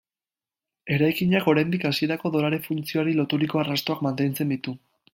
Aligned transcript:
Eraikinak, 0.95 1.49
oraindik, 1.53 1.85
hasierako 1.91 2.33
dolare 2.39 2.61
funtzioari 2.67 3.17
loturiko 3.23 3.65
arrastoak 3.65 4.07
mantentzen 4.09 4.57
ditu. 4.57 4.79